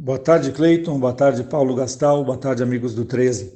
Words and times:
Boa 0.00 0.16
tarde, 0.16 0.52
Cleiton. 0.52 0.96
Boa 0.96 1.12
tarde, 1.12 1.42
Paulo 1.42 1.74
Gastal. 1.74 2.22
Boa 2.22 2.38
tarde, 2.38 2.62
amigos 2.62 2.94
do 2.94 3.04
13. 3.04 3.52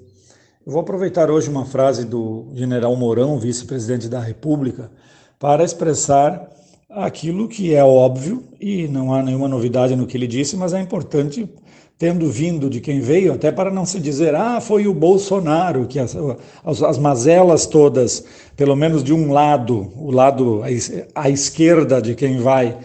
Eu 0.67 0.73
vou 0.73 0.81
aproveitar 0.81 1.31
hoje 1.31 1.49
uma 1.49 1.65
frase 1.65 2.05
do 2.05 2.49
general 2.53 2.97
Mourão, 2.97 3.39
vice-presidente 3.39 4.09
da 4.09 4.19
República, 4.19 4.91
para 5.39 5.63
expressar 5.63 6.51
aquilo 6.91 7.47
que 7.47 7.73
é 7.73 7.85
óbvio 7.85 8.43
e 8.61 8.89
não 8.89 9.15
há 9.15 9.23
nenhuma 9.23 9.47
novidade 9.47 9.95
no 9.95 10.05
que 10.05 10.17
ele 10.17 10.27
disse, 10.27 10.57
mas 10.57 10.75
é 10.75 10.81
importante, 10.81 11.49
tendo 11.97 12.29
vindo 12.29 12.69
de 12.69 12.81
quem 12.81 12.99
veio, 12.99 13.33
até 13.35 13.53
para 13.53 13.71
não 13.71 13.87
se 13.87 14.01
dizer, 14.01 14.35
ah, 14.35 14.61
foi 14.61 14.89
o 14.89 14.93
Bolsonaro, 14.93 15.87
que 15.87 16.01
as, 16.01 16.17
as, 16.65 16.83
as 16.83 16.99
mazelas 16.99 17.67
todas, 17.67 18.25
pelo 18.57 18.75
menos 18.75 19.05
de 19.05 19.15
um 19.15 19.33
lado, 19.33 19.93
o 19.97 20.11
lado 20.11 20.63
à 21.15 21.31
esquerda 21.31 22.03
de 22.03 22.17
quem 22.17 22.39
vai, 22.39 22.77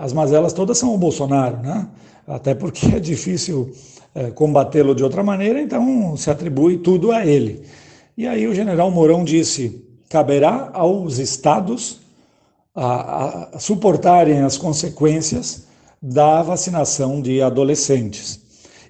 as 0.00 0.12
mazelas 0.12 0.52
todas 0.52 0.76
são 0.78 0.94
o 0.94 0.98
Bolsonaro, 0.98 1.58
né? 1.58 1.86
até 2.26 2.54
porque 2.54 2.86
é 2.86 3.00
difícil 3.00 3.72
é, 4.14 4.30
combatê-lo 4.30 4.94
de 4.94 5.02
outra 5.02 5.22
maneira, 5.22 5.60
então 5.60 6.16
se 6.16 6.30
atribui 6.30 6.78
tudo 6.78 7.12
a 7.12 7.26
ele. 7.26 7.62
E 8.16 8.26
aí 8.26 8.46
o 8.46 8.54
general 8.54 8.90
Mourão 8.90 9.24
disse: 9.24 9.84
caberá 10.08 10.70
aos 10.72 11.18
estados 11.18 12.00
a, 12.74 13.48
a 13.54 13.58
suportarem 13.58 14.40
as 14.40 14.56
consequências 14.56 15.66
da 16.00 16.42
vacinação 16.42 17.20
de 17.20 17.40
adolescentes. 17.40 18.40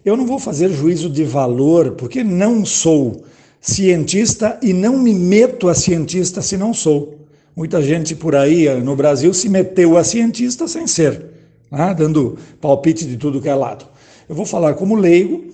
Eu 0.04 0.16
não 0.16 0.26
vou 0.26 0.38
fazer 0.38 0.70
juízo 0.70 1.08
de 1.08 1.24
valor, 1.24 1.92
porque 1.92 2.24
não 2.24 2.64
sou 2.64 3.22
cientista 3.60 4.58
e 4.60 4.72
não 4.72 4.98
me 4.98 5.14
meto 5.14 5.68
a 5.68 5.74
cientista 5.74 6.42
se 6.42 6.56
não 6.56 6.74
sou. 6.74 7.21
Muita 7.54 7.82
gente 7.82 8.14
por 8.14 8.34
aí 8.34 8.68
no 8.82 8.96
Brasil 8.96 9.32
se 9.34 9.48
meteu 9.48 9.96
a 9.96 10.04
cientista 10.04 10.66
sem 10.66 10.86
ser 10.86 11.32
né, 11.72 11.94
dando 11.96 12.36
palpite 12.60 13.06
de 13.06 13.16
tudo 13.16 13.40
que 13.40 13.48
é 13.48 13.54
lado. 13.54 13.86
Eu 14.28 14.34
vou 14.34 14.44
falar 14.44 14.74
como 14.74 14.94
leigo, 14.94 15.44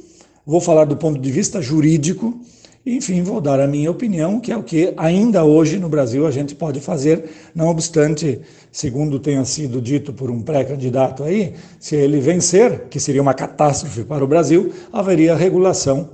vou 0.45 0.61
falar 0.61 0.84
do 0.84 0.97
ponto 0.97 1.20
de 1.20 1.30
vista 1.30 1.62
jurídico, 1.62 2.41
enfim, 2.84 3.22
vou 3.22 3.41
dar 3.41 3.61
a 3.61 3.67
minha 3.67 3.91
opinião, 3.91 4.41
que 4.41 4.50
é 4.50 4.56
o 4.56 4.62
que 4.62 4.92
ainda 4.97 5.45
hoje 5.45 5.78
no 5.78 5.89
Brasil 5.89 6.27
a 6.27 6.31
gente 6.31 6.55
pode 6.55 6.81
fazer, 6.81 7.25
não 7.55 7.69
obstante, 7.69 8.41
segundo 8.72 9.19
tenha 9.19 9.44
sido 9.44 9.81
dito 9.81 10.12
por 10.12 10.31
um 10.31 10.42
pré-candidato 10.42 11.22
aí, 11.22 11.55
se 11.78 11.94
ele 11.94 12.19
vencer, 12.19 12.87
que 12.89 12.98
seria 12.98 13.22
uma 13.22 13.34
catástrofe 13.34 14.05
para 14.05 14.25
o 14.25 14.28
Brasil, 14.28 14.72
haveria 14.92 15.37
regulação 15.37 16.09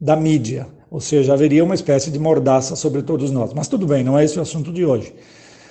da 0.00 0.16
mídia, 0.16 0.66
ou 0.90 1.00
seja, 1.00 1.32
haveria 1.32 1.64
uma 1.64 1.74
espécie 1.74 2.10
de 2.10 2.18
mordaça 2.18 2.76
sobre 2.76 3.02
todos 3.02 3.30
nós. 3.30 3.52
Mas 3.52 3.68
tudo 3.68 3.86
bem, 3.86 4.02
não 4.02 4.18
é 4.18 4.24
esse 4.24 4.38
o 4.38 4.42
assunto 4.42 4.72
de 4.72 4.84
hoje. 4.84 5.14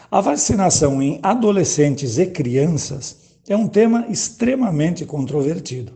A 0.10 0.22
vacinação 0.22 1.02
em 1.02 1.20
adolescentes 1.22 2.18
e 2.18 2.26
crianças 2.28 3.18
é 3.48 3.56
um 3.56 3.68
tema 3.68 4.06
extremamente 4.10 5.06
controvertido. 5.06 5.94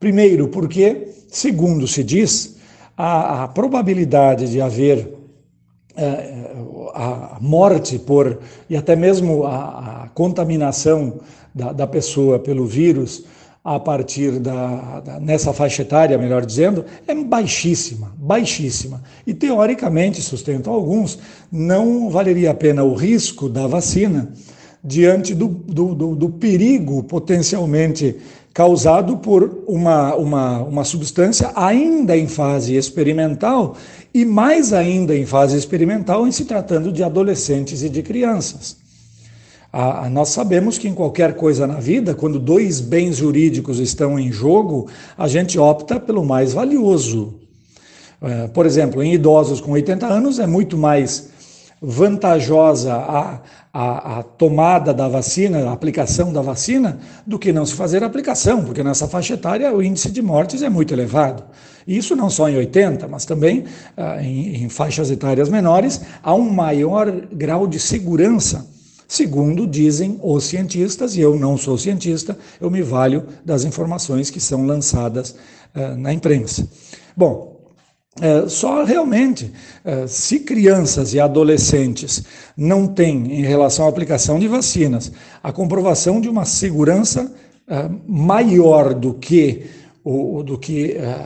Primeiro, 0.00 0.48
porque, 0.48 1.08
segundo 1.28 1.86
se 1.86 2.02
diz, 2.02 2.56
a, 2.96 3.44
a 3.44 3.48
probabilidade 3.48 4.50
de 4.50 4.60
haver 4.60 5.14
é, 5.96 6.52
a 6.94 7.38
morte 7.40 7.98
por 7.98 8.40
e 8.68 8.76
até 8.76 8.96
mesmo 8.96 9.44
a, 9.44 10.04
a 10.04 10.08
contaminação 10.08 11.20
da, 11.54 11.72
da, 11.72 11.86
pessoa 11.86 12.38
pelo 12.38 12.66
vírus 12.66 13.24
a 13.62 13.78
partir 13.78 14.38
da, 14.40 15.00
da, 15.00 15.20
nessa 15.20 15.52
faixa 15.52 15.82
etária, 15.82 16.18
melhor 16.18 16.44
dizendo, 16.44 16.84
é 17.06 17.14
baixíssima, 17.14 18.13
baixíssima. 18.24 19.02
E 19.26 19.34
teoricamente, 19.34 20.22
sustentam 20.22 20.72
alguns, 20.72 21.18
não 21.52 22.08
valeria 22.08 22.50
a 22.50 22.54
pena 22.54 22.82
o 22.82 22.94
risco 22.94 23.48
da 23.48 23.66
vacina 23.66 24.32
diante 24.82 25.34
do, 25.34 25.48
do, 25.48 25.94
do, 25.94 26.14
do 26.14 26.28
perigo 26.30 27.02
potencialmente 27.04 28.16
causado 28.52 29.16
por 29.16 29.64
uma, 29.66 30.14
uma, 30.14 30.58
uma 30.62 30.84
substância 30.84 31.50
ainda 31.56 32.16
em 32.16 32.28
fase 32.28 32.76
experimental 32.76 33.76
e 34.12 34.24
mais 34.24 34.72
ainda 34.72 35.14
em 35.16 35.26
fase 35.26 35.58
experimental 35.58 36.26
em 36.26 36.32
se 36.32 36.44
tratando 36.44 36.92
de 36.92 37.02
adolescentes 37.02 37.82
e 37.82 37.88
de 37.88 38.02
crianças. 38.02 38.76
Ah, 39.72 40.08
nós 40.08 40.28
sabemos 40.28 40.78
que 40.78 40.86
em 40.86 40.94
qualquer 40.94 41.34
coisa 41.34 41.66
na 41.66 41.80
vida, 41.80 42.14
quando 42.14 42.38
dois 42.38 42.80
bens 42.80 43.16
jurídicos 43.16 43.80
estão 43.80 44.16
em 44.16 44.30
jogo, 44.30 44.88
a 45.18 45.26
gente 45.26 45.58
opta 45.58 45.98
pelo 45.98 46.24
mais 46.24 46.52
valioso. 46.52 47.43
É, 48.22 48.48
por 48.48 48.66
exemplo, 48.66 49.02
em 49.02 49.12
idosos 49.14 49.60
com 49.60 49.72
80 49.72 50.06
anos 50.06 50.38
é 50.38 50.46
muito 50.46 50.76
mais 50.76 51.28
vantajosa 51.80 52.94
a, 52.94 53.40
a, 53.72 54.18
a, 54.18 54.22
tomada 54.22 54.94
da 54.94 55.06
vacina, 55.08 55.68
a 55.68 55.72
aplicação 55.72 56.32
da 56.32 56.40
vacina, 56.40 56.98
do 57.26 57.38
que 57.38 57.52
não 57.52 57.66
se 57.66 57.74
fazer 57.74 58.02
a 58.02 58.06
aplicação, 58.06 58.64
porque 58.64 58.82
nessa 58.82 59.06
faixa 59.06 59.34
etária 59.34 59.72
o 59.72 59.82
índice 59.82 60.10
de 60.10 60.22
mortes 60.22 60.62
é 60.62 60.70
muito 60.70 60.94
elevado. 60.94 61.44
Isso 61.86 62.16
não 62.16 62.30
só 62.30 62.48
em 62.48 62.56
80, 62.56 63.06
mas 63.08 63.26
também 63.26 63.64
ah, 63.96 64.22
em, 64.22 64.64
em 64.64 64.68
faixas 64.70 65.10
etárias 65.10 65.50
menores, 65.50 66.00
há 66.22 66.34
um 66.34 66.48
maior 66.48 67.10
grau 67.32 67.66
de 67.66 67.78
segurança. 67.78 68.66
Segundo 69.06 69.66
dizem 69.66 70.18
os 70.22 70.44
cientistas, 70.44 71.14
e 71.14 71.20
eu 71.20 71.38
não 71.38 71.58
sou 71.58 71.76
cientista, 71.76 72.36
eu 72.58 72.70
me 72.70 72.80
valho 72.80 73.24
das 73.44 73.64
informações 73.64 74.30
que 74.30 74.40
são 74.40 74.64
lançadas 74.64 75.36
uh, 75.74 75.96
na 75.98 76.12
imprensa. 76.12 76.66
Bom, 77.14 77.53
é, 78.20 78.48
só 78.48 78.84
realmente, 78.84 79.52
é, 79.84 80.06
se 80.06 80.40
crianças 80.40 81.14
e 81.14 81.20
adolescentes 81.20 82.22
não 82.56 82.86
têm, 82.86 83.40
em 83.40 83.42
relação 83.42 83.86
à 83.86 83.88
aplicação 83.88 84.38
de 84.38 84.46
vacinas, 84.46 85.10
a 85.42 85.52
comprovação 85.52 86.20
de 86.20 86.28
uma 86.28 86.44
segurança 86.44 87.34
é, 87.66 87.88
maior 88.06 88.94
do 88.94 89.14
que, 89.14 89.66
o, 90.04 90.42
do 90.44 90.56
que 90.56 90.92
é, 90.92 91.16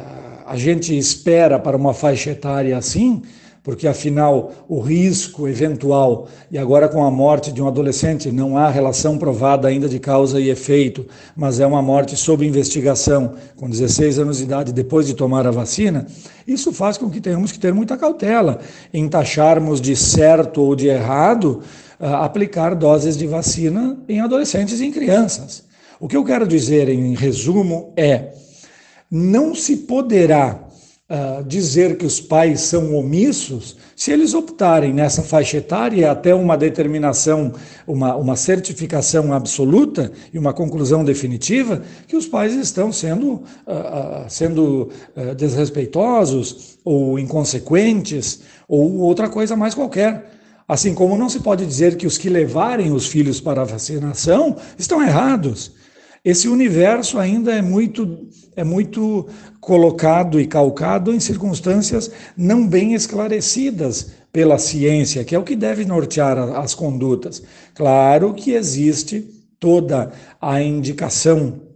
a 0.47 0.56
gente 0.56 0.97
espera 0.97 1.59
para 1.59 1.76
uma 1.76 1.93
faixa 1.93 2.31
etária 2.31 2.76
assim, 2.76 3.22
porque 3.69 3.87
afinal 3.87 4.51
o 4.67 4.81
risco 4.81 5.47
eventual, 5.47 6.27
e 6.51 6.56
agora 6.56 6.89
com 6.89 7.05
a 7.05 7.11
morte 7.11 7.53
de 7.53 7.61
um 7.61 7.69
adolescente, 7.69 8.33
não 8.33 8.56
há 8.56 8.71
relação 8.71 9.19
provada 9.19 9.69
ainda 9.69 9.87
de 9.87 9.99
causa 9.99 10.41
e 10.41 10.49
efeito, 10.49 11.05
mas 11.37 11.61
é 11.61 11.67
uma 11.67 11.83
morte 11.83 12.17
sob 12.17 12.47
investigação, 12.47 13.34
com 13.56 13.69
16 13.69 14.21
anos 14.21 14.39
de 14.39 14.45
idade, 14.45 14.73
depois 14.73 15.06
de 15.06 15.12
tomar 15.12 15.47
a 15.47 15.51
vacina, 15.51 16.06
isso 16.47 16.73
faz 16.73 16.97
com 16.97 17.11
que 17.11 17.21
tenhamos 17.21 17.53
que 17.53 17.59
ter 17.59 17.75
muita 17.75 17.99
cautela 17.99 18.59
em 18.91 19.06
taxarmos 19.06 19.83
de 19.83 19.95
certo 19.95 20.62
ou 20.62 20.75
de 20.75 20.87
errado 20.87 21.61
uh, 22.00 22.06
aplicar 22.25 22.75
doses 22.75 23.19
de 23.19 23.27
vacina 23.27 23.99
em 24.09 24.19
adolescentes 24.23 24.81
e 24.81 24.87
em 24.87 24.91
crianças. 24.91 25.62
O 26.00 26.09
que 26.09 26.17
eu 26.17 26.25
quero 26.25 26.49
dizer, 26.49 26.89
em 26.89 27.15
resumo, 27.15 27.93
é 27.99 28.33
não 29.11 29.55
se 29.55 29.77
poderá 29.77 30.68
uh, 31.09 31.43
dizer 31.45 31.97
que 31.97 32.05
os 32.07 32.21
pais 32.21 32.61
são 32.61 32.95
omissos 32.95 33.77
se 33.97 34.13
eles 34.13 34.35
optarem 34.35 34.93
nessa 34.93 35.23
faixa 35.23 35.57
etária 35.57 36.11
até 36.11 36.35
uma 36.35 36.57
determinação, 36.57 37.53
uma, 37.87 38.15
uma 38.17 38.37
certificação 38.37 39.33
absoluta 39.33 40.13
e 40.33 40.39
uma 40.39 40.53
conclusão 40.53 41.05
definitiva, 41.05 41.83
que 42.07 42.17
os 42.17 42.27
pais 42.27 42.55
estão 42.55 42.93
sendo, 42.93 43.33
uh, 43.33 43.41
uh, 43.67 44.25
sendo 44.29 44.91
desrespeitosos 45.37 46.79
ou 46.85 47.19
inconsequentes 47.19 48.41
ou 48.69 48.99
outra 48.99 49.29
coisa 49.29 49.57
mais 49.57 49.75
qualquer. 49.75 50.31
Assim 50.67 50.95
como 50.95 51.17
não 51.17 51.31
se 51.31 51.41
pode 51.41 51.65
dizer 51.65 51.97
que 51.97 52.07
os 52.07 52.19
que 52.19 52.29
levarem 52.29 52.93
os 52.93 53.07
filhos 53.07 53.41
para 53.41 53.63
a 53.63 53.65
vacinação 53.65 54.57
estão 54.79 55.03
errados 55.03 55.73
esse 56.25 56.49
universo 56.49 57.19
ainda 57.19 57.53
é 57.53 57.62
muito, 57.62 58.29
é 58.56 58.65
muito 58.65 59.29
colocado 59.61 60.41
e 60.41 60.47
calcado 60.47 61.15
em 61.15 61.21
circunstâncias 61.21 62.11
não 62.37 62.67
bem 62.67 62.95
esclarecidas 62.95 64.12
pela 64.33 64.59
ciência, 64.59 65.25
que 65.25 65.34
é 65.34 65.39
o 65.39 65.45
que 65.45 65.56
deve 65.56 65.84
nortear 65.84 66.39
as 66.39 66.75
condutas. 66.75 67.43
Claro 67.75 68.34
que 68.34 68.53
existe 68.53 69.27
toda 69.59 70.12
a 70.41 70.62
indicação 70.62 71.68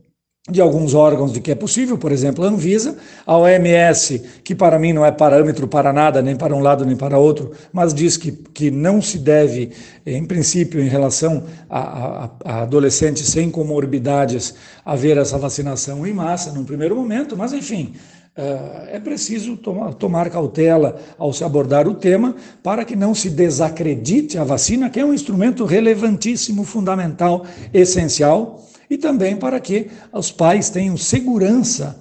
de 0.51 0.61
alguns 0.61 0.93
órgãos 0.93 1.33
de 1.33 1.41
que 1.41 1.53
é 1.53 1.55
possível, 1.55 1.97
por 1.97 2.11
exemplo, 2.11 2.45
a 2.45 2.49
Anvisa, 2.49 2.97
a 3.25 3.39
OMS, 3.39 4.21
que 4.43 4.57
para 4.57 4.77
mim 4.77 4.93
não 4.93 5.07
é 5.07 5.13
parâmetro 5.13 5.69
para 5.69 5.93
nada, 5.93 6.21
nem 6.21 6.35
para 6.35 6.53
um 6.53 6.59
lado 6.59 6.85
nem 6.85 6.97
para 6.97 7.17
outro, 7.17 7.53
mas 7.73 7.95
diz 7.95 8.17
que, 8.17 8.33
que 8.33 8.69
não 8.69 9.01
se 9.01 9.19
deve, 9.19 9.71
em 10.05 10.25
princípio, 10.25 10.81
em 10.81 10.89
relação 10.89 11.45
a, 11.71 11.79
a, 11.79 12.31
a 12.45 12.63
adolescentes 12.63 13.29
sem 13.29 13.53
comorbidades, 13.53 14.53
haver 14.85 15.17
essa 15.17 15.39
vacinação 15.39 16.05
em 16.05 16.13
massa 16.13 16.51
num 16.51 16.65
primeiro 16.65 16.97
momento, 16.97 17.37
mas 17.37 17.53
enfim, 17.53 17.95
é 18.35 18.99
preciso 18.99 19.57
tomar, 19.57 19.95
tomar, 19.95 20.29
cautela 20.29 20.99
ao 21.19 21.33
se 21.33 21.45
abordar 21.45 21.87
o 21.87 21.95
tema 21.95 22.35
para 22.65 22.85
que 22.85 22.97
não 22.97 23.15
se 23.15 23.31
desacredite 23.31 24.39
a 24.39 24.43
vacina, 24.43 24.91
que 24.91 24.99
é 24.99 25.05
um 25.05 25.15
instrumento 25.15 25.65
relevantíssimo, 25.65 26.65
fundamental, 26.65 27.47
essencial 27.73 28.61
e 28.93 28.99
também 28.99 29.35
para 29.35 29.59
que 29.59 29.91
os 30.13 30.31
pais 30.31 30.69
tenham 30.69 30.99
segurança 30.99 31.99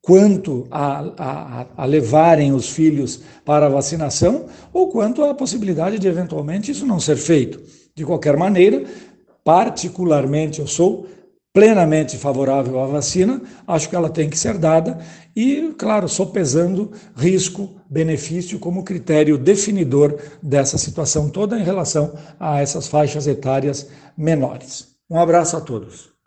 quanto 0.00 0.68
a, 0.70 1.00
a, 1.18 1.66
a, 1.78 1.84
levarem 1.84 2.52
os 2.52 2.70
filhos 2.70 3.20
para 3.44 3.66
a 3.66 3.68
vacinação 3.68 4.46
ou 4.72 4.88
quanto 4.88 5.24
à 5.24 5.34
possibilidade 5.34 5.98
de 5.98 6.06
eventualmente 6.06 6.70
isso 6.70 6.86
não 6.86 7.00
ser 7.00 7.16
feito. 7.16 7.60
De 7.92 8.04
qualquer 8.04 8.36
maneira, 8.36 8.84
particularmente 9.42 10.60
eu 10.60 10.68
sou 10.68 11.08
plenamente 11.52 12.16
favorável 12.16 12.78
à 12.78 12.86
vacina, 12.86 13.42
acho 13.66 13.88
que 13.88 13.96
ela 13.96 14.08
tem 14.08 14.30
que 14.30 14.38
ser 14.38 14.58
dada 14.58 14.96
e, 15.34 15.74
claro, 15.76 16.08
sopesando 16.08 16.92
risco, 17.16 17.80
benefício 17.90 18.60
como 18.60 18.84
critério 18.84 19.36
definidor 19.36 20.16
dessa 20.40 20.78
situação 20.78 21.28
toda 21.28 21.58
em 21.58 21.64
relação 21.64 22.14
a 22.38 22.60
essas 22.60 22.86
faixas 22.86 23.26
etárias 23.26 23.88
menores. 24.16 24.86
Um 25.10 25.18
abraço 25.18 25.56
a 25.56 25.60
todos. 25.60 26.17